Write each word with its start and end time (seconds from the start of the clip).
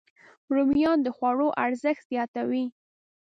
رومیان 0.53 0.99
د 1.03 1.07
خوړو 1.15 1.47
ارزښت 1.65 2.03
زیاتوي 2.11 2.65